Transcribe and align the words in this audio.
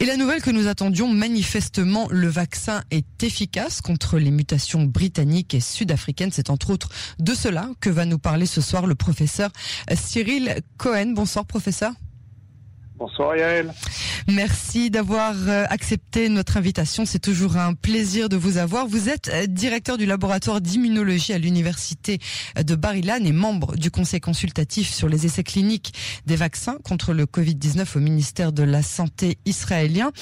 Et 0.00 0.06
la 0.06 0.16
nouvelle 0.16 0.42
que 0.42 0.50
nous 0.50 0.68
attendions, 0.68 1.08
manifestement, 1.08 2.08
le 2.10 2.28
vaccin 2.28 2.82
est 2.90 3.22
efficace 3.22 3.80
contre 3.80 4.18
les 4.18 4.30
mutations 4.30 4.84
britanniques 4.84 5.54
et 5.54 5.60
sud-africaines. 5.60 6.30
C'est 6.32 6.50
entre 6.50 6.70
autres 6.70 6.88
de 7.18 7.34
cela 7.34 7.68
que 7.80 7.90
va 7.90 8.04
nous 8.04 8.18
parler 8.18 8.46
ce 8.46 8.60
soir 8.60 8.86
le 8.86 8.94
professeur 8.94 9.50
Cyril 9.94 10.56
Cohen. 10.78 11.12
Bonsoir 11.14 11.44
professeur. 11.44 11.92
Bonsoir 13.02 13.36
Yael. 13.36 13.74
Merci 14.28 14.88
d'avoir 14.88 15.34
euh, 15.48 15.64
accepté 15.70 16.28
notre 16.28 16.56
invitation. 16.56 17.04
C'est 17.04 17.18
toujours 17.18 17.56
un 17.56 17.74
plaisir 17.74 18.28
de 18.28 18.36
vous 18.36 18.58
avoir. 18.58 18.86
Vous 18.86 19.08
êtes 19.08 19.28
euh, 19.28 19.46
directeur 19.46 19.98
du 19.98 20.06
laboratoire 20.06 20.60
d'immunologie 20.60 21.32
à 21.32 21.38
l'université 21.38 22.20
euh, 22.56 22.62
de 22.62 22.76
Barilan 22.76 23.24
et 23.24 23.32
membre 23.32 23.74
du 23.74 23.90
conseil 23.90 24.20
consultatif 24.20 24.94
sur 24.94 25.08
les 25.08 25.26
essais 25.26 25.42
cliniques 25.42 25.94
des 26.26 26.36
vaccins 26.36 26.76
contre 26.84 27.12
le 27.12 27.26
Covid-19 27.26 27.96
au 27.96 28.00
ministère 28.00 28.52
de 28.52 28.62
la 28.62 28.84
Santé 28.84 29.36
israélien. 29.46 30.12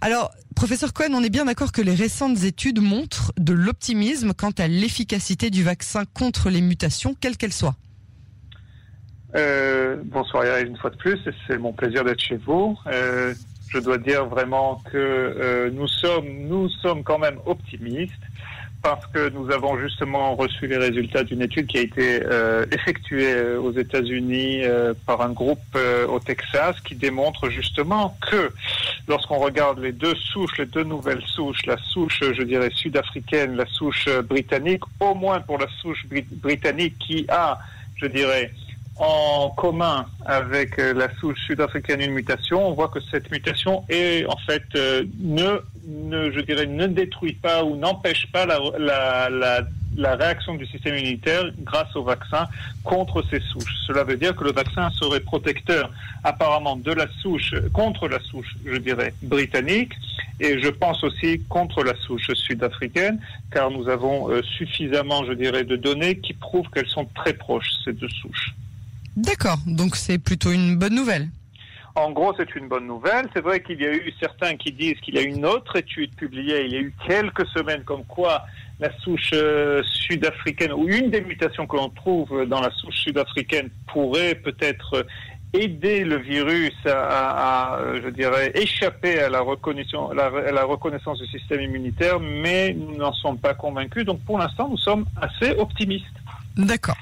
Alors, 0.00 0.30
professeur 0.56 0.94
Cohen, 0.94 1.12
on 1.12 1.22
est 1.22 1.28
bien 1.28 1.44
d'accord 1.44 1.70
que 1.70 1.82
les 1.82 1.94
récentes 1.94 2.44
études 2.44 2.80
montrent 2.80 3.34
de 3.36 3.52
l'optimisme 3.52 4.32
quant 4.32 4.52
à 4.56 4.68
l'efficacité 4.68 5.50
du 5.50 5.64
vaccin 5.64 6.04
contre 6.14 6.48
les 6.48 6.62
mutations, 6.62 7.14
quelles 7.20 7.36
qu'elles 7.36 7.52
soient. 7.52 7.76
Euh, 9.34 9.96
bonsoir 10.04 10.44
Yael 10.44 10.68
une 10.68 10.76
fois 10.76 10.90
de 10.90 10.96
plus, 10.96 11.18
c'est 11.46 11.58
mon 11.58 11.72
plaisir 11.72 12.04
d'être 12.04 12.20
chez 12.20 12.36
vous. 12.36 12.78
Euh, 12.86 13.34
je 13.70 13.78
dois 13.78 13.98
dire 13.98 14.26
vraiment 14.26 14.82
que 14.90 14.98
euh, 14.98 15.70
nous 15.72 15.88
sommes 15.88 16.28
nous 16.48 16.68
sommes 16.68 17.02
quand 17.02 17.18
même 17.18 17.38
optimistes 17.46 18.12
parce 18.82 19.06
que 19.06 19.30
nous 19.30 19.50
avons 19.52 19.78
justement 19.78 20.34
reçu 20.34 20.66
les 20.66 20.76
résultats 20.76 21.22
d'une 21.22 21.40
étude 21.40 21.66
qui 21.66 21.78
a 21.78 21.82
été 21.82 22.20
euh, 22.24 22.66
effectuée 22.72 23.32
euh, 23.32 23.60
aux 23.60 23.72
États-Unis 23.72 24.64
euh, 24.64 24.92
par 25.06 25.20
un 25.22 25.30
groupe 25.30 25.60
au 26.08 26.18
Texas 26.18 26.76
qui 26.80 26.96
démontre 26.96 27.48
justement 27.48 28.16
que 28.30 28.50
lorsqu'on 29.06 29.38
regarde 29.38 29.78
les 29.78 29.92
deux 29.92 30.14
souches, 30.16 30.58
les 30.58 30.66
deux 30.66 30.82
nouvelles 30.82 31.22
souches, 31.24 31.64
la 31.66 31.76
souche, 31.78 32.20
je 32.20 32.42
dirais, 32.42 32.70
sud-africaine, 32.74 33.56
la 33.56 33.66
souche 33.66 34.08
britannique, 34.24 34.82
au 35.00 35.14
moins 35.14 35.40
pour 35.40 35.58
la 35.58 35.68
souche 35.80 36.04
britannique 36.06 36.98
qui 36.98 37.24
a, 37.28 37.58
je 37.96 38.06
dirais, 38.06 38.52
en 38.98 39.50
commun 39.50 40.06
avec 40.26 40.78
euh, 40.78 40.92
la 40.92 41.12
souche 41.16 41.38
sud-africaine 41.46 42.00
une 42.00 42.12
mutation, 42.12 42.68
on 42.68 42.72
voit 42.72 42.88
que 42.88 43.00
cette 43.10 43.30
mutation 43.30 43.84
est 43.88 44.26
en 44.26 44.36
fait 44.46 44.64
euh, 44.76 45.04
ne, 45.18 45.60
ne, 45.86 46.30
je 46.30 46.40
dirais, 46.40 46.66
ne 46.66 46.86
détruit 46.86 47.32
pas 47.32 47.64
ou 47.64 47.76
n'empêche 47.76 48.30
pas 48.30 48.44
la, 48.44 48.58
la, 48.78 49.30
la, 49.30 49.60
la, 49.96 50.14
réaction 50.16 50.54
du 50.54 50.66
système 50.66 50.96
immunitaire 50.96 51.44
grâce 51.60 51.94
au 51.96 52.04
vaccin 52.04 52.46
contre 52.84 53.24
ces 53.30 53.40
souches. 53.40 53.74
Cela 53.86 54.04
veut 54.04 54.16
dire 54.16 54.36
que 54.36 54.44
le 54.44 54.52
vaccin 54.52 54.90
serait 54.90 55.20
protecteur 55.20 55.90
apparemment 56.22 56.76
de 56.76 56.92
la 56.92 57.06
souche 57.20 57.54
contre 57.72 58.08
la 58.08 58.20
souche, 58.20 58.56
je 58.64 58.76
dirais, 58.76 59.14
britannique 59.22 59.94
et 60.38 60.60
je 60.60 60.68
pense 60.68 61.02
aussi 61.02 61.40
contre 61.48 61.82
la 61.82 61.94
souche 61.96 62.30
sud-africaine 62.34 63.18
car 63.50 63.70
nous 63.70 63.88
avons 63.88 64.30
euh, 64.30 64.42
suffisamment, 64.42 65.24
je 65.24 65.32
dirais, 65.32 65.64
de 65.64 65.76
données 65.76 66.18
qui 66.18 66.34
prouvent 66.34 66.68
qu'elles 66.68 66.88
sont 66.88 67.06
très 67.14 67.32
proches 67.32 67.70
ces 67.84 67.94
deux 67.94 68.08
souches. 68.08 68.54
D'accord, 69.16 69.58
donc 69.66 69.96
c'est 69.96 70.18
plutôt 70.18 70.52
une 70.52 70.76
bonne 70.76 70.94
nouvelle. 70.94 71.28
En 71.94 72.10
gros, 72.10 72.32
c'est 72.38 72.54
une 72.54 72.68
bonne 72.68 72.86
nouvelle. 72.86 73.28
C'est 73.34 73.42
vrai 73.42 73.62
qu'il 73.62 73.80
y 73.80 73.84
a 73.84 73.92
eu 73.92 74.12
certains 74.18 74.56
qui 74.56 74.72
disent 74.72 74.98
qu'il 75.02 75.14
y 75.14 75.18
a 75.18 75.22
une 75.22 75.44
autre 75.44 75.76
étude 75.76 76.14
publiée 76.16 76.64
il 76.64 76.72
y 76.72 76.76
a 76.76 76.80
eu 76.80 76.94
quelques 77.06 77.46
semaines 77.48 77.84
comme 77.84 78.04
quoi 78.04 78.44
la 78.80 78.90
souche 79.00 79.30
euh, 79.34 79.82
sud-africaine 79.84 80.72
ou 80.72 80.88
une 80.88 81.10
des 81.10 81.20
mutations 81.20 81.66
que 81.66 81.76
l'on 81.76 81.90
trouve 81.90 82.46
dans 82.46 82.60
la 82.60 82.70
souche 82.70 82.96
sud-africaine 82.96 83.68
pourrait 83.92 84.34
peut-être 84.34 85.06
aider 85.52 86.04
le 86.04 86.16
virus 86.16 86.74
à, 86.86 87.78
je 88.02 88.08
dirais, 88.08 88.52
échapper 88.54 89.20
à 89.20 89.28
la 89.28 89.40
reconnaissance, 89.40 90.14
la 90.14 90.64
reconnaissance 90.64 91.20
du 91.20 91.26
système 91.26 91.60
immunitaire, 91.60 92.18
mais 92.18 92.72
nous 92.72 92.96
n'en 92.96 93.12
sommes 93.12 93.36
pas 93.36 93.52
convaincus. 93.52 94.06
Donc 94.06 94.20
pour 94.20 94.38
l'instant, 94.38 94.70
nous 94.70 94.78
sommes 94.78 95.04
assez 95.20 95.50
optimistes. 95.58 96.06
D'accord. 96.56 96.96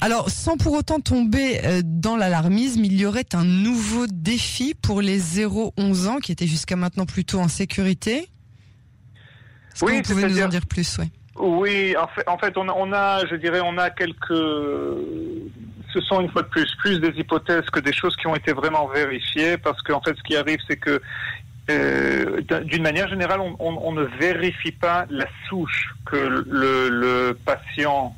Alors, 0.00 0.30
sans 0.30 0.56
pour 0.56 0.72
autant 0.72 1.00
tomber 1.00 1.60
euh, 1.64 1.82
dans 1.84 2.16
l'alarmisme, 2.16 2.84
il 2.84 2.98
y 2.98 3.06
aurait 3.06 3.26
un 3.34 3.44
nouveau 3.44 4.06
défi 4.06 4.74
pour 4.74 5.02
les 5.02 5.20
0-11 5.20 6.08
ans 6.08 6.18
qui 6.18 6.32
étaient 6.32 6.46
jusqu'à 6.46 6.76
maintenant 6.76 7.06
plutôt 7.06 7.38
en 7.38 7.48
sécurité. 7.48 8.28
Est-ce 9.74 9.84
oui, 9.84 10.02
que 10.02 10.08
vous 10.08 10.14
pouvez 10.14 10.28
nous 10.28 10.42
en 10.42 10.48
dire 10.48 10.66
plus 10.66 10.98
Oui, 10.98 11.10
oui 11.36 11.96
en 11.96 12.06
fait, 12.08 12.28
en 12.28 12.38
fait 12.38 12.56
on, 12.56 12.68
a, 12.68 12.72
on 12.72 12.92
a, 12.92 13.26
je 13.26 13.36
dirais, 13.36 13.60
on 13.62 13.76
a 13.78 13.90
quelques... 13.90 14.32
Ce 15.92 16.00
sont 16.00 16.20
une 16.20 16.30
fois 16.30 16.42
de 16.42 16.48
plus 16.48 16.66
plus 16.80 16.98
des 16.98 17.16
hypothèses 17.20 17.70
que 17.72 17.78
des 17.78 17.92
choses 17.92 18.16
qui 18.16 18.26
ont 18.26 18.34
été 18.34 18.52
vraiment 18.52 18.88
vérifiées, 18.88 19.58
parce 19.58 19.80
qu'en 19.82 20.00
fait, 20.00 20.16
ce 20.16 20.22
qui 20.24 20.34
arrive, 20.34 20.58
c'est 20.68 20.76
que 20.76 21.00
euh, 21.70 22.42
d'une 22.64 22.82
manière 22.82 23.08
générale, 23.08 23.40
on, 23.58 23.92
ne 23.92 24.04
vérifie 24.20 24.72
pas 24.72 25.06
la 25.08 25.24
souche 25.48 25.94
que 26.04 26.16
le, 26.16 26.90
le 26.90 27.38
patient, 27.46 28.14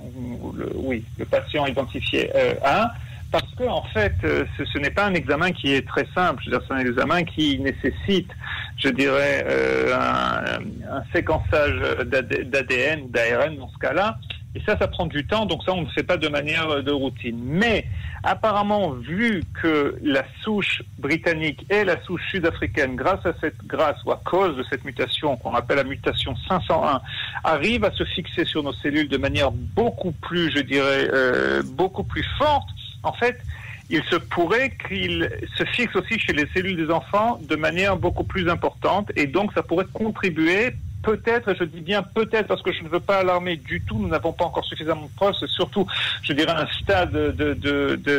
le, 0.57 0.71
oui, 0.75 1.05
le 1.17 1.25
patient 1.27 1.65
identifié 1.67 2.31
euh, 2.35 2.55
a, 2.65 2.93
parce 3.31 3.55
que 3.57 3.65
en 3.65 3.85
fait, 3.95 4.15
euh, 4.25 4.45
ce, 4.57 4.79
n'est 4.79 4.91
pas 4.91 5.05
un 5.05 5.15
examen 5.15 5.53
qui 5.53 5.73
est 5.73 5.87
très 5.87 6.07
simple. 6.13 6.43
C'est 6.51 6.75
un 6.75 6.79
examen 6.79 7.23
qui 7.23 7.61
nécessite, 7.61 8.31
je 8.79 8.89
dirais, 8.89 9.47
un, 9.93 10.97
un, 10.97 11.03
séquençage 11.13 11.79
d'ADN 12.05 13.09
d'ARN 13.11 13.57
dans 13.59 13.69
ce 13.69 13.79
cas-là. 13.79 14.19
Et 14.57 14.63
ça, 14.65 14.79
ça 14.79 14.89
prend 14.89 15.05
du 15.05 15.27
temps, 15.27 15.45
donc 15.45 15.63
ça, 15.65 15.75
on 15.75 15.83
ne 15.83 15.91
fait 15.91 16.03
pas 16.03 16.17
de 16.17 16.29
manière 16.29 16.83
de 16.83 16.91
routine. 16.91 17.39
Mais 17.45 17.85
apparemment, 18.23 18.93
vu 18.93 19.43
que 19.61 19.99
la 20.03 20.25
souche 20.43 20.83
britannique 20.99 21.67
et 21.69 21.85
la 21.85 22.03
souche 22.05 22.23
sud-africaine, 22.31 22.97
grâce 22.97 23.25
à 23.27 23.35
cette 23.39 23.59
grâce 23.67 24.03
ou 24.07 24.13
à 24.13 24.21
cause 24.25 24.57
de 24.57 24.65
cette 24.71 24.83
mutation 24.87 25.37
qu'on 25.37 25.55
appelle 25.55 25.77
la 25.77 25.85
mutation 25.85 26.35
501, 26.49 27.03
arrivent 27.45 27.85
à 27.85 27.91
se 27.91 28.05
fixer 28.05 28.47
sur 28.47 28.63
nos 28.63 28.73
cellules 28.73 29.11
de 29.11 29.19
manière 29.19 29.51
beaucoup 29.51 30.13
plus, 30.13 30.51
je 30.57 30.63
dirais, 30.63 31.07
euh, 31.13 31.63
beaucoup 31.63 32.05
plus 32.05 32.25
forte, 32.39 32.69
en 33.03 33.13
fait, 33.13 33.39
il 33.91 34.03
se 34.05 34.17
pourrait 34.17 34.73
qu'il 34.89 35.31
se 35.59 35.65
fixe 35.65 35.95
aussi 35.95 36.19
chez 36.19 36.33
les 36.33 36.47
cellules 36.55 36.79
des 36.79 36.91
enfants 36.91 37.39
de 37.47 37.57
manière 37.57 37.99
beaucoup 37.99 38.25
plus 38.25 38.49
importante 38.49 39.13
et 39.17 39.27
donc 39.27 39.53
ça 39.53 39.63
pourrait 39.63 39.87
contribuer 39.93 40.75
peut-être, 41.07 41.49
et 41.51 41.55
je 41.55 41.65
dis 41.65 41.81
bien 41.81 42.03
peut-être 42.03 42.49
parce 42.49 42.63
que 42.63 42.73
je 42.73 42.83
ne 42.83 42.89
veux 42.89 43.01
pas 43.01 43.19
alarmer 43.19 43.57
du 43.57 43.81
tout, 43.81 43.97
nous 43.97 44.09
n'avons 44.09 44.33
pas 44.33 44.45
encore 44.45 44.65
suffisamment 44.65 45.07
de 45.07 45.15
preuves, 45.15 45.35
c'est 45.39 45.49
surtout, 45.49 45.87
je 46.23 46.33
dirais, 46.33 46.53
un 46.53 46.67
stade 46.83 47.17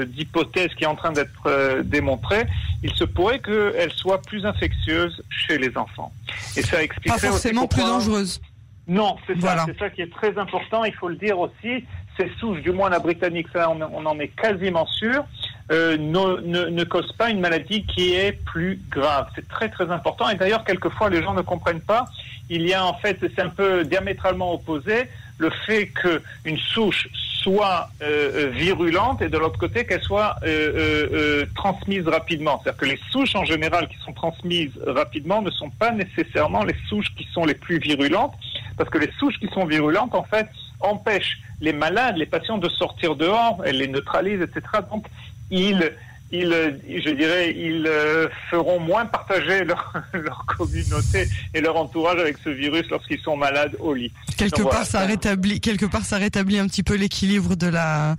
d'hypothèse 0.07 0.73
qui 0.75 0.85
est 0.85 0.87
en 0.87 0.95
train 0.95 1.11
d'être 1.11 1.47
euh, 1.47 1.83
démontré, 1.83 2.45
il 2.83 2.93
se 2.93 3.03
pourrait 3.03 3.39
qu'elle 3.39 3.91
soit 3.91 4.21
plus 4.21 4.45
infectieuse 4.45 5.21
chez 5.29 5.57
les 5.57 5.77
enfants. 5.77 6.13
Et 6.55 6.61
ça 6.61 6.81
explique 6.81 7.13
Pas 7.13 7.19
forcément 7.19 7.67
plus 7.67 7.81
dangereuse. 7.81 8.39
Non, 8.87 9.17
c'est 9.27 9.39
ça, 9.41 9.65
c'est 9.65 9.77
ça 9.77 9.89
qui 9.89 10.01
est 10.01 10.11
très 10.11 10.37
important, 10.37 10.85
il 10.85 10.93
faut 10.93 11.09
le 11.09 11.17
dire 11.17 11.37
aussi, 11.37 11.83
ces 12.17 12.31
souches, 12.39 12.61
du 12.61 12.71
moins 12.71 12.89
la 12.89 12.99
britannique, 12.99 13.47
ça 13.51 13.69
on, 13.69 13.81
on 13.81 14.05
en 14.05 14.17
est 14.17 14.29
quasiment 14.29 14.85
sûr, 14.87 15.25
euh, 15.71 15.97
ne, 15.97 16.41
ne, 16.41 16.65
ne, 16.69 16.83
cause 16.83 17.11
pas 17.13 17.29
une 17.29 17.39
maladie 17.39 17.85
qui 17.85 18.13
est 18.13 18.31
plus 18.31 18.79
grave. 18.89 19.27
C'est 19.35 19.47
très 19.47 19.69
très 19.69 19.89
important 19.91 20.29
et 20.29 20.35
d'ailleurs 20.35 20.63
quelquefois 20.63 21.09
les 21.09 21.21
gens 21.21 21.33
ne 21.33 21.41
comprennent 21.41 21.81
pas. 21.81 22.05
Il 22.49 22.65
y 22.65 22.73
a 22.73 22.85
en 22.85 22.93
fait, 22.93 23.17
c'est 23.19 23.41
un 23.41 23.49
peu 23.49 23.83
diamétralement 23.83 24.53
opposé, 24.53 25.09
le 25.37 25.49
fait 25.65 25.87
qu'une 25.87 26.57
souche 26.57 27.09
soit 27.41 27.89
euh, 28.01 28.47
euh, 28.47 28.49
virulente 28.49 29.21
et 29.21 29.29
de 29.29 29.37
l'autre 29.37 29.59
côté 29.59 29.85
qu'elle 29.85 30.01
soit 30.01 30.35
euh, 30.43 31.07
euh, 31.11 31.45
transmise 31.55 32.07
rapidement. 32.07 32.59
C'est-à-dire 32.61 32.81
que 32.81 32.85
les 32.85 32.99
souches 33.11 33.35
en 33.35 33.45
général 33.45 33.87
qui 33.87 33.97
sont 34.03 34.13
transmises 34.13 34.77
rapidement 34.85 35.41
ne 35.41 35.51
sont 35.51 35.69
pas 35.69 35.91
nécessairement 35.91 36.63
les 36.63 36.75
souches 36.89 37.13
qui 37.15 37.25
sont 37.33 37.45
les 37.45 37.53
plus 37.53 37.79
virulentes 37.79 38.33
parce 38.77 38.89
que 38.89 38.97
les 38.97 39.11
souches 39.19 39.39
qui 39.39 39.47
sont 39.53 39.65
virulentes 39.65 40.13
en 40.13 40.23
fait 40.23 40.47
empêchent 40.79 41.39
les 41.61 41.73
malades, 41.73 42.17
les 42.17 42.25
patients 42.25 42.57
de 42.57 42.69
sortir 42.69 43.15
dehors, 43.15 43.61
elles 43.65 43.77
les 43.77 43.87
neutralisent, 43.87 44.41
etc. 44.41 44.61
Donc 44.91 45.05
ils, 45.49 45.97
ils, 46.31 47.01
je 47.05 47.09
dirais, 47.11 47.53
ils 47.55 47.87
euh, 47.87 48.27
feront 48.49 48.79
moins 48.79 49.05
partager 49.05 49.63
leur, 49.63 49.93
leur, 50.13 50.45
communauté 50.45 51.27
et 51.53 51.61
leur 51.61 51.77
entourage 51.77 52.19
avec 52.19 52.37
ce 52.43 52.49
virus 52.49 52.85
lorsqu'ils 52.89 53.19
sont 53.21 53.37
malades 53.37 53.75
au 53.79 53.93
lit. 53.93 54.11
Quelque 54.35 54.61
part, 54.61 54.85
ça 54.85 55.05
rétablit, 55.05 55.61
quelque 55.61 55.85
part, 55.85 56.03
ça 56.03 56.17
rétablit 56.17 56.59
un 56.59 56.67
petit 56.67 56.83
peu 56.83 56.95
l'équilibre 56.95 57.55
de 57.55 57.67
la, 57.67 58.15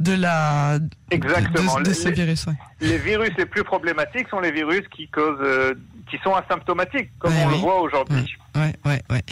de 0.00 0.12
la, 0.12 0.78
Exactement. 1.10 1.78
De, 1.78 1.84
de 1.84 1.92
ce 1.92 2.08
virus. 2.08 2.46
Ouais. 2.46 2.54
Les 2.80 2.98
virus 2.98 3.30
les 3.38 3.46
plus 3.46 3.62
problématiques 3.62 4.28
sont 4.28 4.40
les 4.40 4.50
virus 4.50 4.82
qui 4.94 5.06
causent, 5.08 5.38
euh, 5.40 5.74
qui 6.10 6.18
sont 6.24 6.34
asymptomatiques, 6.34 7.10
comme 7.18 7.32
ouais, 7.32 7.44
on 7.44 7.48
oui. 7.48 7.54
le 7.54 7.60
voit 7.60 7.80
aujourd'hui. 7.80 8.36
Ouais, 8.56 8.74
ouais, 8.84 9.02
ouais. 9.10 9.22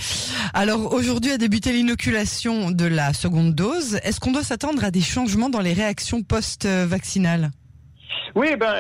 Alors 0.55 0.93
aujourd'hui 0.93 1.33
a 1.33 1.39
débuté 1.39 1.73
l'inoculation 1.73 2.71
de 2.71 2.87
la 2.87 3.13
seconde 3.13 3.55
dose. 3.55 3.99
Est-ce 4.03 4.21
qu'on 4.21 4.33
doit 4.33 4.45
s'attendre 4.45 4.85
à 4.85 4.91
des 4.91 5.03
changements 5.03 5.51
dans 5.51 5.61
les 5.61 5.73
réactions 5.73 6.23
post-vaccinales? 6.23 7.51
Oui, 8.35 8.57
ben, 8.57 8.75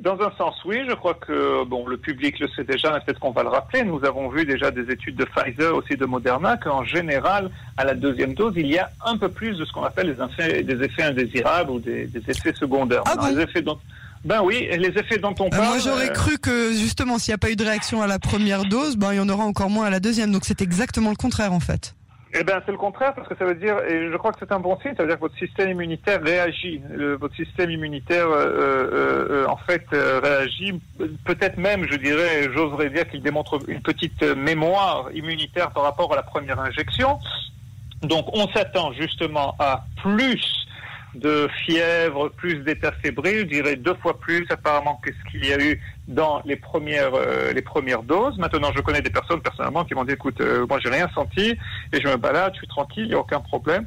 dans 0.00 0.20
un 0.20 0.30
sens, 0.36 0.54
oui. 0.64 0.80
Je 0.88 0.94
crois 0.94 1.14
que 1.14 1.64
bon, 1.64 1.86
le 1.86 1.96
public 1.96 2.38
le 2.38 2.48
sait 2.48 2.64
déjà, 2.64 2.92
mais 2.92 3.00
peut-être 3.00 3.20
qu'on 3.20 3.30
va 3.30 3.42
le 3.42 3.48
rappeler. 3.48 3.82
Nous 3.82 4.04
avons 4.04 4.28
vu 4.28 4.44
déjà 4.44 4.70
des 4.70 4.90
études 4.92 5.16
de 5.16 5.24
Pfizer, 5.24 5.74
aussi 5.74 5.96
de 5.96 6.04
Moderna, 6.04 6.56
qu'en 6.56 6.84
général, 6.84 7.50
à 7.76 7.84
la 7.84 7.94
deuxième 7.94 8.34
dose, 8.34 8.54
il 8.56 8.66
y 8.66 8.78
a 8.78 8.90
un 9.04 9.16
peu 9.16 9.28
plus 9.28 9.56
de 9.56 9.64
ce 9.64 9.72
qu'on 9.72 9.84
appelle 9.84 10.14
des 10.14 10.22
effets, 10.22 10.62
des 10.62 10.84
effets 10.84 11.02
indésirables 11.04 11.70
ou 11.70 11.78
des, 11.80 12.06
des 12.06 12.22
effets 12.28 12.54
secondaires. 12.54 13.02
Ah 13.06 13.16
bon 13.16 13.32
des 13.32 13.40
effets 13.42 13.62
dont, 13.62 13.78
Ben 14.24 14.42
oui, 14.42 14.68
les 14.70 14.88
effets 14.88 15.18
dont 15.18 15.34
on 15.38 15.50
parle. 15.50 15.64
moi, 15.64 15.78
j'aurais 15.78 16.12
cru 16.12 16.38
que 16.38 16.72
justement, 16.72 17.18
s'il 17.18 17.32
n'y 17.32 17.36
a 17.36 17.38
pas 17.38 17.50
eu 17.50 17.56
de 17.56 17.64
réaction 17.64 18.02
à 18.02 18.06
la 18.06 18.18
première 18.18 18.64
dose, 18.64 18.96
ben 18.96 19.12
il 19.12 19.16
y 19.16 19.20
en 19.20 19.28
aura 19.28 19.44
encore 19.44 19.70
moins 19.70 19.86
à 19.86 19.90
la 19.90 20.00
deuxième. 20.00 20.32
Donc 20.32 20.44
c'est 20.44 20.60
exactement 20.62 21.10
le 21.10 21.16
contraire 21.16 21.52
en 21.52 21.60
fait. 21.60 21.94
Eh 22.34 22.44
bien, 22.44 22.62
c'est 22.64 22.72
le 22.72 22.78
contraire 22.78 23.12
parce 23.14 23.28
que 23.28 23.36
ça 23.36 23.44
veut 23.44 23.54
dire, 23.54 23.78
et 23.86 24.10
je 24.10 24.16
crois 24.16 24.32
que 24.32 24.38
c'est 24.40 24.52
un 24.52 24.58
bon 24.58 24.78
signe, 24.80 24.94
ça 24.96 25.02
veut 25.02 25.08
dire 25.08 25.16
que 25.16 25.22
votre 25.22 25.36
système 25.36 25.70
immunitaire 25.70 26.22
réagit. 26.22 26.80
votre 27.20 27.34
système 27.36 27.70
immunitaire, 27.70 28.26
euh, 28.26 28.46
euh, 28.46 29.26
euh, 29.30 29.46
en 29.48 29.58
fait, 29.58 29.84
réagit. 29.90 30.80
Peut-être 31.26 31.58
même, 31.58 31.86
je 31.90 31.96
dirais, 31.96 32.48
j'oserais 32.54 32.88
dire 32.88 33.06
qu'il 33.10 33.22
démontre 33.22 33.58
une 33.68 33.82
petite 33.82 34.22
mémoire 34.22 35.10
immunitaire 35.12 35.72
par 35.72 35.82
rapport 35.82 36.10
à 36.14 36.16
la 36.16 36.22
première 36.22 36.58
injection. 36.58 37.18
Donc, 38.00 38.26
on 38.32 38.48
s'attend 38.48 38.92
justement 38.92 39.54
à 39.58 39.84
plus 40.02 40.61
de 41.14 41.48
fièvre, 41.64 42.30
plus 42.30 42.56
d'état 42.64 42.92
fébrile, 43.02 43.40
je 43.40 43.44
dirais 43.44 43.76
deux 43.76 43.94
fois 43.94 44.18
plus 44.18 44.46
apparemment 44.50 45.00
que 45.02 45.10
ce 45.12 45.30
qu'il 45.30 45.46
y 45.46 45.52
a 45.52 45.60
eu 45.60 45.80
dans 46.08 46.42
les 46.44 46.56
premières 46.56 47.14
euh, 47.14 47.52
les 47.52 47.62
premières 47.62 48.02
doses. 48.02 48.38
Maintenant, 48.38 48.70
je 48.74 48.80
connais 48.80 49.02
des 49.02 49.10
personnes 49.10 49.40
personnellement 49.40 49.84
qui 49.84 49.94
m'ont 49.94 50.04
dit 50.04 50.14
écoute, 50.14 50.40
euh, 50.40 50.66
moi 50.66 50.78
j'ai 50.82 50.88
rien 50.88 51.08
senti 51.14 51.56
et 51.92 52.00
je 52.00 52.08
me 52.08 52.16
balade, 52.16 52.52
je 52.54 52.58
suis 52.58 52.68
tranquille, 52.68 53.04
il 53.04 53.10
n'y 53.10 53.14
a 53.14 53.18
aucun 53.18 53.40
problème. 53.40 53.86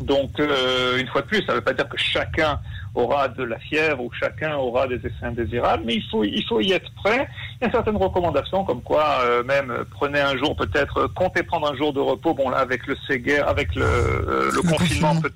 Donc, 0.00 0.38
euh, 0.38 0.98
une 0.98 1.08
fois 1.08 1.22
de 1.22 1.26
plus, 1.26 1.42
ça 1.46 1.52
ne 1.52 1.56
veut 1.56 1.64
pas 1.64 1.72
dire 1.72 1.88
que 1.88 1.96
chacun 1.96 2.60
aura 2.94 3.28
de 3.28 3.42
la 3.42 3.58
fièvre 3.58 4.02
ou 4.02 4.10
chacun 4.12 4.54
aura 4.56 4.86
des 4.86 4.96
effets 4.96 5.24
indésirables, 5.24 5.84
mais 5.86 5.94
il 5.94 6.02
faut, 6.10 6.22
il 6.22 6.44
faut 6.46 6.60
y 6.60 6.72
être 6.72 6.90
prêt. 7.02 7.26
Il 7.60 7.64
y 7.64 7.68
a 7.68 7.70
certaines 7.70 7.96
recommandations 7.96 8.64
comme 8.64 8.82
quoi, 8.82 9.22
même 9.44 9.74
prenez 9.90 10.20
un 10.20 10.36
jour 10.36 10.54
peut-être, 10.54 11.06
comptez 11.14 11.42
prendre 11.42 11.70
un 11.72 11.76
jour 11.76 11.94
de 11.94 12.00
repos. 12.00 12.34
Bon 12.34 12.50
là, 12.50 12.58
avec 12.58 12.86
le 12.86 12.94
séguer, 13.06 13.38
avec 13.38 13.74
le, 13.74 14.50
le, 14.52 14.62
confinement, 14.62 15.18
peut 15.18 15.32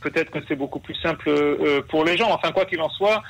peut-être 0.00 0.30
que 0.30 0.38
c'est 0.48 0.56
beaucoup 0.56 0.80
plus 0.80 0.94
simple 0.96 1.28
euh, 1.28 1.82
pour 1.88 2.04
les 2.04 2.16
gens. 2.16 2.30
Enfin, 2.30 2.52
quoi 2.52 2.64
qu'il 2.64 2.80
en 2.80 2.90
soit, 2.90 3.22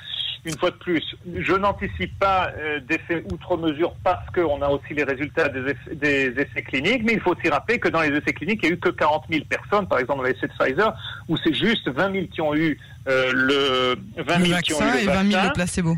une 0.45 0.57
fois 0.59 0.71
de 0.71 0.77
plus, 0.77 1.05
je 1.39 1.53
n'anticipe 1.53 2.19
pas 2.19 2.51
euh, 2.57 2.81
d'effets 2.81 3.23
outre 3.31 3.57
mesure 3.57 3.95
parce 4.03 4.27
qu'on 4.31 4.63
a 4.63 4.69
aussi 4.69 4.95
les 4.95 5.05
résultats 5.05 5.49
des 5.49 6.33
essais, 6.37 6.63
cliniques, 6.63 7.03
mais 7.05 7.15
il 7.15 7.21
faut 7.21 7.35
aussi 7.37 7.49
rappeler 7.51 7.79
que 7.79 7.89
dans 7.89 8.01
les 8.01 8.17
essais 8.17 8.33
cliniques, 8.33 8.61
il 8.63 8.71
n'y 8.71 8.73
a 8.73 8.77
eu 8.77 8.81
que 8.81 8.89
40 8.89 9.25
000 9.31 9.45
personnes, 9.45 9.87
par 9.87 9.99
exemple 9.99 10.21
dans 10.21 10.25
l'essai 10.25 10.47
de 10.47 10.53
Pfizer, 10.59 10.95
où 11.29 11.37
c'est 11.37 11.53
juste 11.53 11.89
20 11.89 12.13
000 12.13 12.27
qui 12.33 12.41
ont 12.41 12.55
eu 12.55 12.79
euh, 13.09 13.33
le 13.35 14.23
20 14.23 14.47
000 14.47 14.61
qui 14.61 14.73
ont 14.73 14.81
eu 14.81 14.93
le 14.93 15.01
et 15.01 15.07
20 15.07 15.31
000 15.31 15.45
le 15.45 15.53
placebo. 15.53 15.97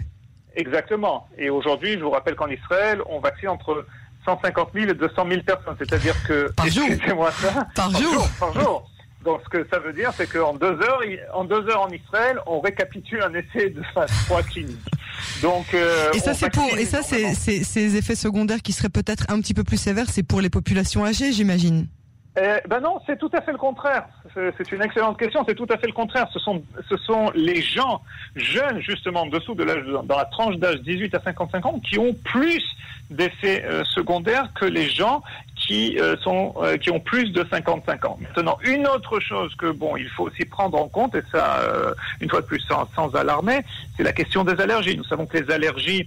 Exactement. 0.55 1.29
Et 1.39 1.49
aujourd'hui, 1.49 1.93
je 1.93 2.01
vous 2.01 2.11
rappelle 2.11 2.35
qu'en 2.35 2.49
Israël, 2.49 3.01
on 3.07 3.21
vaccine 3.21 3.49
entre 3.49 3.87
150 4.27 4.71
000 4.75 4.91
et 4.91 4.95
200 4.95 5.27
000 5.29 5.43
personnes. 5.43 5.77
C'est-à-dire 5.79 6.15
que... 6.27 6.53
Par 6.53 6.67
jour 6.67 6.87
ça. 7.33 7.67
Par, 7.75 7.91
jour. 7.91 8.29
Par 8.39 8.53
jour. 8.53 8.91
Donc, 9.25 9.41
ce 9.45 9.49
que 9.49 9.67
ça 9.71 9.79
veut 9.79 9.93
dire, 9.93 10.13
c'est 10.17 10.27
qu'en 10.27 10.55
deux 10.55 10.81
heures, 10.83 11.01
en 11.33 11.45
deux 11.45 11.69
heures 11.69 11.83
en 11.83 11.91
Israël, 11.91 12.39
on 12.47 12.61
récapitule 12.61 13.23
un 13.23 13.33
essai 13.35 13.71
de 13.71 13.83
phase 13.95 14.11
3 14.27 14.43
clinique. 14.43 14.79
Donc, 15.43 15.73
euh, 15.75 16.11
et 16.13 16.19
ça, 16.19 16.35
c'est 16.35 16.51
pour, 16.51 16.67
et 16.77 16.85
ça, 16.85 17.03
c'est, 17.03 17.35
ces 17.35 17.97
effets 17.97 18.15
secondaires 18.15 18.63
qui 18.63 18.73
seraient 18.73 18.89
peut-être 18.89 19.25
un 19.29 19.41
petit 19.41 19.55
peu 19.55 19.65
plus 19.65 19.77
sévères, 19.77 20.09
c'est 20.09 20.23
pour 20.23 20.41
les 20.41 20.51
populations 20.51 21.05
âgées, 21.05 21.33
j'imagine. 21.33 21.87
Euh, 22.39 22.59
ben 22.67 22.81
non, 22.81 22.99
c'est 23.07 23.19
tout 23.19 23.31
à 23.35 23.43
fait 23.43 23.53
le 23.53 23.59
contraire. 23.59 24.07
C'est 24.35 24.73
une 24.73 24.81
excellente 24.81 25.19
question. 25.19 25.45
C'est 25.47 25.55
tout 25.55 25.67
à 25.69 25.77
fait 25.77 25.87
le 25.87 25.93
contraire. 25.93 26.27
Ce 26.33 26.39
sont, 26.39 26.63
ce 26.89 26.97
sont 26.97 27.31
les 27.35 27.61
gens 27.61 28.01
jeunes, 28.35 28.81
justement, 28.81 29.23
en 29.23 29.27
dessous 29.27 29.55
de 29.55 29.65
l'âge, 29.65 29.85
dans 29.85 30.17
la 30.17 30.25
tranche 30.25 30.57
d'âge 30.57 30.81
18 30.81 31.15
à 31.15 31.21
55 31.21 31.67
ans, 31.67 31.81
qui 31.81 31.99
ont 31.99 32.15
plus 32.15 32.65
d'effets 33.11 33.63
euh, 33.67 33.85
secondaires 33.85 34.49
que 34.55 34.65
les 34.65 34.89
gens 34.89 35.23
qui 35.73 35.99
euh, 35.99 36.17
sont, 36.19 36.55
qui 36.81 36.91
ont 36.91 37.01
plus 37.01 37.31
de 37.33 37.47
55 37.51 38.05
ans. 38.05 38.19
Maintenant, 38.21 38.59
une 38.63 38.87
autre 38.87 39.21
chose 39.21 39.55
que 39.55 39.71
bon, 39.71 39.97
il 39.97 40.09
faut 40.09 40.25
aussi 40.25 40.45
prendre 40.45 40.79
en 40.79 40.89
compte, 40.89 41.15
et 41.15 41.23
ça, 41.33 41.61
une 42.21 42.29
fois 42.29 42.43
de 42.43 42.47
plus, 42.47 42.61
sans, 42.61 42.87
sans 42.95 43.15
alarmer, 43.15 43.61
c'est 43.97 44.03
la 44.03 44.13
question 44.13 44.45
des 44.45 44.61
allergies. 44.61 44.97
Nous 44.97 45.05
savons 45.05 45.27
que 45.27 45.39
les 45.39 45.51
allergies 45.51 46.07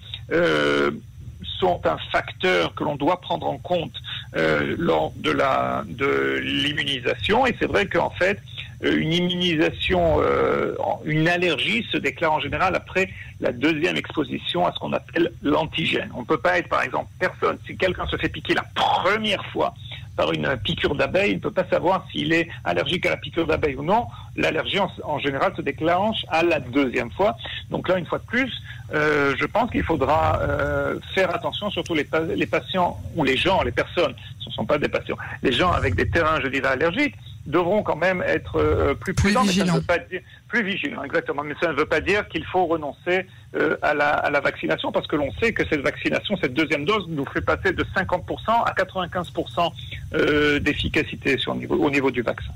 sont 1.59 1.81
un 1.85 1.97
facteur 2.11 2.73
que 2.75 2.83
l'on 2.83 2.95
doit 2.95 3.21
prendre 3.21 3.47
en 3.47 3.57
compte 3.57 3.93
euh, 4.35 4.75
lors 4.77 5.11
de 5.17 5.31
la 5.31 5.83
de 5.87 6.39
l'immunisation. 6.43 7.45
Et 7.45 7.55
c'est 7.59 7.67
vrai 7.67 7.87
qu'en 7.87 8.09
fait, 8.09 8.37
euh, 8.37 8.64
une 8.81 9.13
immunisation, 9.13 10.21
euh, 10.21 10.75
une 11.05 11.27
allergie 11.27 11.85
se 11.91 11.97
déclare 11.97 12.33
en 12.33 12.39
général 12.39 12.75
après 12.75 13.09
la 13.39 13.51
deuxième 13.51 13.97
exposition 13.97 14.65
à 14.65 14.71
ce 14.71 14.79
qu'on 14.79 14.93
appelle 14.93 15.31
l'antigène. 15.41 16.09
On 16.15 16.21
ne 16.21 16.25
peut 16.25 16.37
pas 16.37 16.57
être, 16.57 16.69
par 16.69 16.83
exemple, 16.83 17.07
personne. 17.19 17.57
Si 17.65 17.75
quelqu'un 17.77 18.07
se 18.07 18.17
fait 18.17 18.29
piquer 18.29 18.53
la 18.53 18.65
première 18.75 19.45
fois 19.47 19.73
par 20.15 20.31
une 20.31 20.55
piqûre 20.63 20.95
d'abeille, 20.95 21.31
il 21.31 21.35
ne 21.35 21.41
peut 21.41 21.51
pas 21.51 21.65
savoir 21.69 22.05
s'il 22.11 22.31
est 22.31 22.47
allergique 22.63 23.05
à 23.05 23.09
la 23.09 23.17
piqûre 23.17 23.45
d'abeille 23.45 23.75
ou 23.75 23.83
non. 23.83 24.07
L'allergie, 24.37 24.79
en, 24.79 25.19
général, 25.19 25.53
se 25.55 25.61
déclenche 25.61 26.25
à 26.29 26.43
la 26.43 26.59
deuxième 26.59 27.11
fois. 27.11 27.35
Donc 27.69 27.89
là, 27.89 27.97
une 27.97 28.05
fois 28.05 28.19
de 28.19 28.23
plus, 28.23 28.51
euh, 28.93 29.35
je 29.37 29.45
pense 29.45 29.69
qu'il 29.71 29.83
faudra 29.83 30.39
euh, 30.41 30.99
faire 31.13 31.33
attention, 31.35 31.69
surtout 31.69 31.95
les, 31.95 32.07
les 32.35 32.45
patients 32.45 32.97
ou 33.15 33.23
les 33.23 33.35
gens, 33.35 33.61
les 33.63 33.71
personnes, 33.71 34.15
ce 34.39 34.49
ne 34.49 34.53
sont 34.53 34.65
pas 34.65 34.77
des 34.77 34.87
patients, 34.87 35.17
les 35.43 35.51
gens 35.51 35.71
avec 35.71 35.95
des 35.95 36.09
terrains, 36.09 36.39
je 36.41 36.47
dirais, 36.47 36.69
allergiques, 36.69 37.15
devront 37.45 37.83
quand 37.83 37.95
même 37.95 38.23
être 38.25 38.57
euh, 38.57 38.93
plus 38.93 39.13
prudents, 39.13 39.41
plus 39.41 39.49
vigilants. 39.49 39.81
pas 39.81 39.99
dire, 39.99 40.21
plus 40.47 40.63
vigilants, 40.63 41.03
exactement. 41.03 41.43
Mais 41.43 41.55
ça 41.61 41.71
ne 41.71 41.77
veut 41.77 41.85
pas 41.85 42.01
dire 42.01 42.27
qu'il 42.27 42.45
faut 42.45 42.65
renoncer 42.65 43.25
euh, 43.55 43.77
à, 43.81 43.93
la, 43.93 44.09
à, 44.09 44.29
la, 44.29 44.39
vaccination, 44.39 44.91
parce 44.91 45.07
que 45.07 45.15
l'on 45.15 45.31
sait 45.33 45.53
que 45.53 45.63
cette 45.67 45.81
vaccination, 45.81 46.37
cette 46.41 46.53
deuxième 46.53 46.85
dose, 46.85 47.05
nous 47.07 47.25
fait 47.25 47.41
passer 47.41 47.71
de 47.71 47.83
50% 47.95 48.19
à 48.47 48.73
95% 48.73 49.71
euh, 50.13 50.59
d'efficacité 50.59 51.37
sur 51.37 51.55
niveau, 51.55 51.75
au 51.75 51.89
niveau 51.89 52.11
du 52.11 52.21
vaccin. 52.21 52.51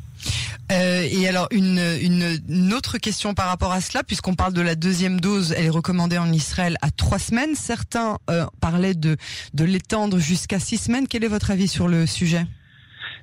Euh, 0.72 1.08
et 1.10 1.28
alors 1.28 1.48
une, 1.50 1.80
une, 2.02 2.40
une, 2.48 2.74
autre 2.74 3.00
question 3.00 3.34
par 3.34 3.48
rapport 3.48 3.72
à 3.72 3.82
cela, 3.82 4.04
puisqu'on 4.04 4.36
parle 4.36 4.54
de 4.54 4.62
la 4.62 4.76
deuxième 4.76 5.20
dose, 5.20 5.54
elle 5.58 5.66
est 5.66 5.70
recommandée 5.70 6.20
en 6.20 6.32
Israël 6.32 6.78
à 6.82 6.92
trois 6.92 7.18
semaines. 7.18 7.56
Certains 7.56 8.20
euh, 8.30 8.46
parlaient 8.62 8.94
de, 8.94 9.18
de 9.56 9.64
l'étendre 9.64 10.20
jusqu'à 10.20 10.60
six 10.60 10.78
semaines. 10.78 11.08
Quel 11.08 11.24
est 11.24 11.28
votre 11.28 11.50
avis 11.50 11.68
sur 11.68 11.88
le 11.88 12.06
sujet? 12.06 12.46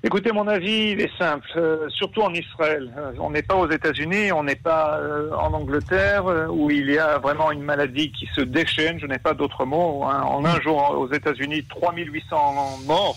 Écoutez, 0.03 0.31
mon 0.31 0.47
avis, 0.47 0.91
il 0.91 1.01
est 1.01 1.17
simple, 1.19 1.49
euh, 1.57 1.89
surtout 1.89 2.21
en 2.21 2.33
Israël. 2.35 2.93
Euh, 2.99 3.13
on 3.19 3.31
n'est 3.31 3.43
pas 3.43 3.55
aux 3.55 3.71
États-Unis, 3.71 4.31
on 4.31 4.45
n'est 4.45 4.55
pas 4.55 4.99
euh, 4.99 5.31
en 5.33 5.53
Angleterre, 5.55 6.25
où 6.51 6.71
il 6.71 6.91
y 6.91 6.99
a 6.99 7.19
vraiment 7.19 7.51
une 7.51 7.63
maladie 7.63 8.13
qui 8.13 8.27
se 8.35 8.43
déchaîne, 8.43 9.01
je 9.01 9.07
n'ai 9.07 9.19
pas 9.19 9.33
d'autre 9.33 9.65
mot. 9.65 10.05
Hein. 10.05 10.23
En 10.23 10.45
un 10.45 10.61
jour, 10.61 10.97
aux 10.99 11.13
États-Unis, 11.13 11.65
3800 11.65 12.81
morts. 12.87 13.17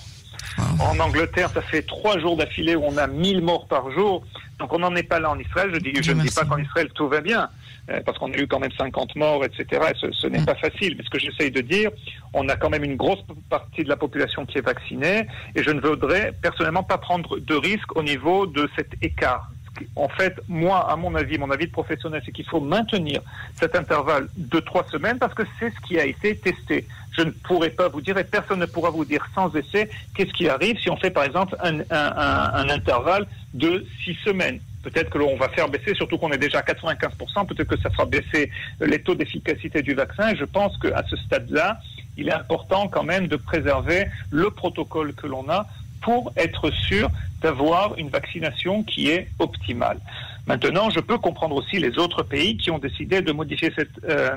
En 0.80 1.00
Angleterre, 1.00 1.50
ça 1.50 1.62
fait 1.62 1.82
trois 1.82 2.20
jours 2.20 2.38
d'affilée 2.38 2.76
où 2.76 2.84
on 2.86 2.98
a 2.98 3.08
1000 3.08 3.42
morts 3.42 3.68
par 3.68 3.92
jour. 3.92 4.24
Donc 4.60 4.74
on 4.74 4.80
n'en 4.80 4.96
est 4.96 5.04
pas 5.04 5.20
là 5.20 5.30
en 5.32 5.40
Israël. 5.40 5.72
Je, 5.74 5.80
dis, 5.80 5.92
je 6.02 6.12
ne 6.12 6.22
dis 6.22 6.34
pas 6.34 6.46
qu'en 6.46 6.58
Israël 6.58 6.90
tout 6.94 7.08
va 7.08 7.22
bien. 7.22 7.50
Euh, 7.90 8.02
parce 8.06 8.18
qu'on 8.20 8.32
a 8.32 8.38
eu 8.38 8.46
quand 8.46 8.60
même 8.60 8.72
50 8.78 9.16
morts, 9.16 9.44
etc. 9.44 9.82
ce, 9.96 10.28
n'est 10.28 10.40
mm. 10.40 10.46
pas 10.46 10.56
facile. 10.56 10.96
Mais 10.98 11.04
ce 11.04 11.10
que 11.10 11.18
j'essaye 11.18 11.50
de 11.50 11.62
dire, 11.62 11.90
on 12.34 12.48
a 12.48 12.56
quand 12.56 12.70
même 12.70 12.84
une 12.84 12.98
grosse 12.98 13.24
partie 13.50 13.84
de 13.84 13.90
la 13.90 13.98
population 13.98 14.46
qui 14.46 14.60
est 14.60 14.66
vaccinée, 14.66 15.26
et 15.56 15.64
je 15.64 15.72
ne 15.72 15.82
voudrais 15.82 16.34
personnellement 16.40 16.84
pas 16.84 17.00
prendre 17.00 17.40
de 17.40 17.56
risque 17.56 17.96
au 17.96 18.04
niveau 18.04 18.46
de 18.46 18.70
cet 18.76 18.90
écart. 19.02 19.50
En 19.96 20.10
fait, 20.10 20.40
moi, 20.48 20.92
à 20.92 20.96
mon 20.96 21.16
avis, 21.16 21.38
mon 21.38 21.52
avis 21.52 21.68
de 21.68 21.72
professionnel, 21.72 22.22
c'est 22.26 22.32
qu'il 22.32 22.46
faut 22.46 22.60
maintenir 22.60 23.22
cet 23.56 23.76
intervalle 23.76 24.28
de 24.36 24.60
trois 24.60 24.86
semaines 24.90 25.18
parce 25.20 25.34
que 25.34 25.44
c'est 25.60 25.72
ce 25.72 25.88
qui 25.88 26.00
a 26.00 26.06
été 26.06 26.36
testé. 26.36 26.88
Je 27.18 27.24
ne 27.24 27.32
pourrais 27.32 27.70
pas 27.70 27.88
vous 27.88 28.02
dire, 28.02 28.18
et 28.18 28.24
personne 28.24 28.60
ne 28.60 28.66
pourra 28.66 28.90
vous 28.90 29.06
dire 29.06 29.26
sans 29.36 29.54
essai, 29.56 29.90
qu'est-ce 30.16 30.34
qui 30.34 30.48
arrive 30.48 30.78
si 30.80 30.90
on 30.90 30.98
fait 30.98 31.12
par 31.12 31.24
exemple 31.24 31.56
un, 31.62 31.80
un 31.90 32.70
intervalle 32.70 33.28
de 33.54 33.86
six 34.04 34.16
semaines. 34.26 34.60
Peut-être 34.84 35.10
que 35.10 35.18
l'on 35.18 35.36
va 35.36 35.50
faire 35.50 35.68
baisser, 35.68 35.94
surtout 35.94 36.18
qu'on 36.18 36.32
est 36.32 36.38
déjà 36.38 36.60
à 36.60 36.62
95%, 36.62 37.48
peut-être 37.48 37.68
que 37.68 37.78
ça 37.80 37.90
fera 37.90 38.06
baisser 38.06 38.50
les 38.80 39.02
taux 39.02 39.16
d'efficacité 39.16 39.82
du 39.82 39.94
vaccin. 39.94 40.34
je 40.36 40.46
pense 40.46 40.78
qu'à 40.78 41.04
ce 41.10 41.18
stade-là, 41.18 41.80
il 42.18 42.30
est 42.30 42.34
important 42.34 42.88
quand 42.88 43.04
même 43.04 43.28
de 43.28 43.36
préserver 43.36 44.08
le 44.32 44.50
protocole 44.52 45.14
que 45.14 45.28
l'on 45.28 45.50
a 45.50 45.68
pour 46.02 46.34
être 46.36 46.72
sûr 46.72 47.10
d'avoir 47.42 47.98
une 47.98 48.10
vaccination 48.10 48.84
qui 48.84 49.10
est 49.10 49.28
optimale. 49.40 50.00
Maintenant, 50.48 50.90
je 50.90 51.00
peux 51.00 51.18
comprendre 51.18 51.56
aussi 51.56 51.78
les 51.78 51.98
autres 51.98 52.24
pays 52.24 52.58
qui 52.58 52.72
ont 52.72 52.80
décidé 52.80 53.22
de 53.22 53.32
modifier 53.32 53.72
euh, 54.06 54.32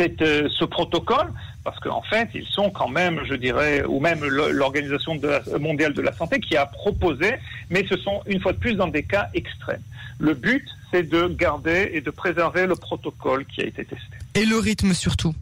euh, 0.00 0.48
ce 0.50 0.64
protocole 0.64 1.32
parce 1.64 1.80
qu'en 1.80 2.02
fait, 2.02 2.28
ils 2.34 2.46
sont 2.46 2.70
quand 2.70 2.88
même, 2.88 3.20
je 3.24 3.34
dirais, 3.34 3.84
ou 3.84 3.98
même 4.00 4.22
l'Organisation 4.22 5.18
mondiale 5.58 5.94
de 5.94 6.02
la 6.02 6.12
santé 6.12 6.38
qui 6.38 6.56
a 6.56 6.66
proposé, 6.66 7.36
mais 7.70 7.86
ce 7.88 7.96
sont 7.96 8.20
une 8.26 8.40
fois 8.40 8.52
de 8.52 8.58
plus 8.58 8.74
dans 8.74 8.88
des 8.88 9.02
cas 9.02 9.30
extrêmes. 9.32 9.80
Le 10.18 10.34
but, 10.34 10.68
c'est 10.90 11.08
de 11.08 11.26
garder 11.28 11.90
et 11.94 12.02
de 12.02 12.10
préserver 12.10 12.66
le 12.66 12.76
protocole 12.76 13.46
qui 13.46 13.62
a 13.62 13.64
été 13.64 13.84
testé. 13.84 14.16
Et 14.34 14.44
le 14.44 14.58
rythme 14.58 14.92
surtout? 14.92 15.34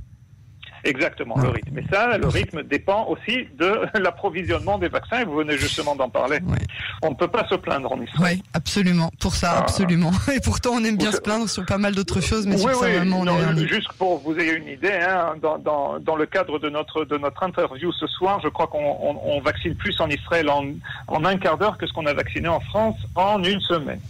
Exactement, 0.84 1.36
le 1.38 1.48
rythme. 1.48 1.78
Et 1.78 1.84
ça, 1.92 2.18
le 2.18 2.26
rythme 2.26 2.62
dépend 2.64 3.06
aussi 3.06 3.46
de 3.56 3.82
l'approvisionnement 3.98 4.78
des 4.78 4.88
vaccins, 4.88 5.20
et 5.20 5.24
vous 5.24 5.36
venez 5.36 5.56
justement 5.56 5.94
d'en 5.94 6.08
parler. 6.08 6.40
On 7.02 7.10
ne 7.10 7.14
peut 7.14 7.28
pas 7.28 7.46
se 7.48 7.54
plaindre 7.54 7.92
en 7.92 8.00
Israël. 8.00 8.36
Oui, 8.36 8.42
absolument. 8.54 9.10
Pour 9.20 9.34
ça, 9.34 9.54
ah. 9.56 9.60
absolument. 9.60 10.10
Et 10.34 10.40
pourtant, 10.40 10.70
on 10.74 10.84
aime 10.84 10.96
bien 10.96 11.12
se 11.12 11.20
plaindre 11.20 11.48
sur 11.48 11.64
pas 11.64 11.78
mal 11.78 11.94
d'autres 11.94 12.20
choses, 12.20 12.46
mais 12.46 12.56
sur 12.56 12.70
ça, 12.70 12.88
vraiment, 12.88 13.20
on 13.20 13.56
est 13.56 13.66
Juste 13.66 13.92
pour 13.92 14.18
vous 14.18 14.36
ayez 14.38 14.54
une 14.54 14.68
idée, 14.68 14.92
hein, 14.92 15.34
dans, 15.40 15.58
dans, 15.58 15.98
dans, 15.98 16.16
le 16.16 16.26
cadre 16.26 16.58
de 16.58 16.68
notre, 16.68 17.04
de 17.04 17.16
notre 17.16 17.42
interview 17.42 17.92
ce 17.92 18.06
soir, 18.06 18.40
je 18.42 18.48
crois 18.48 18.66
qu'on 18.66 19.18
on, 19.24 19.40
vaccine 19.40 19.74
plus 19.74 19.98
en 20.00 20.08
Israël 20.08 20.48
en, 20.50 20.64
en 21.08 21.24
un 21.24 21.36
quart 21.36 21.58
d'heure 21.58 21.78
que 21.78 21.86
ce 21.86 21.92
qu'on 21.92 22.06
a 22.06 22.12
vacciné 22.12 22.48
en 22.48 22.60
France 22.60 22.96
en 23.14 23.42
une 23.42 23.60
semaine. 23.60 24.00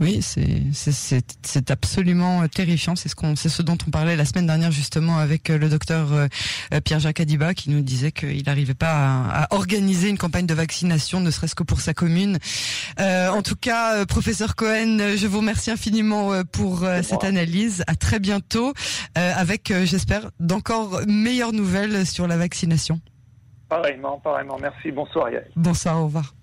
Oui, 0.00 0.20
c'est 0.22 1.70
absolument 1.70 2.46
terrifiant. 2.48 2.96
C'est 2.96 3.08
ce 3.08 3.14
qu'on, 3.14 3.36
c'est 3.36 3.48
ce 3.48 3.62
dont 3.62 3.78
on 3.86 3.90
parlait 3.90 4.16
la 4.16 4.24
semaine 4.24 4.46
dernière 4.46 4.72
justement 4.72 5.18
avec 5.18 5.50
euh, 5.50 5.58
le 5.58 5.68
docteur 5.68 6.12
euh, 6.12 6.26
Pierre-Jacques 6.84 7.20
Adiba 7.20 7.54
qui 7.54 7.70
nous 7.70 7.80
disait 7.80 8.12
qu'il 8.12 8.44
n'arrivait 8.44 8.74
pas 8.74 8.92
à, 8.92 9.44
à, 9.44 9.54
organiser 9.54 10.08
une 10.08 10.18
campagne 10.18 10.46
de 10.46 10.54
vaccination, 10.54 11.20
ne 11.20 11.30
serait-ce 11.30 11.54
que 11.54 11.62
pour 11.62 11.80
sa 11.80 11.94
commune. 11.94 12.38
Euh, 13.00 13.28
en 13.28 13.42
tout 13.42 13.56
cas, 13.56 13.96
euh, 13.96 14.04
professeur 14.04 14.56
Cohen, 14.56 14.98
je 15.16 15.26
vous 15.26 15.38
remercie 15.38 15.70
infiniment 15.70 16.42
pour 16.52 16.84
cette 17.02 17.24
analyse. 17.24 17.84
À 17.86 17.94
très 17.94 18.18
bientôt 18.18 18.72
avec, 19.14 19.72
j'espère, 19.84 20.30
d'encore 20.40 21.00
meilleures 21.06 21.52
nouvelles 21.52 22.06
sur 22.06 22.26
la 22.26 22.36
vaccination. 22.36 23.00
Pareillement, 23.68 24.18
pareillement. 24.20 24.58
Merci. 24.60 24.90
Bonsoir. 24.90 25.28
Bonsoir. 25.56 26.00
Au 26.00 26.04
revoir. 26.04 26.34